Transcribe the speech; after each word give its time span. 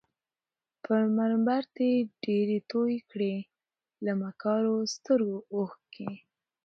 پر 0.83 1.01
منبر 1.17 1.61
دي 1.77 1.91
ډیري 2.23 2.59
توی 2.71 2.95
کړې 3.11 3.35
له 4.05 4.11
مکارو 4.21 4.75
سترګو 4.95 5.37
اوښکي 5.55 6.11